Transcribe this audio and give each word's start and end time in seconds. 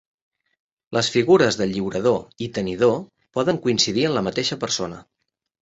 Les 0.97 1.09
figures 1.15 1.59
del 1.59 1.69
lliurador 1.75 2.43
i 2.45 2.49
tenidor 2.57 2.97
poden 3.39 3.63
coincidir 3.67 4.09
en 4.11 4.19
la 4.19 4.29
mateixa 4.31 4.63
persona. 4.65 5.03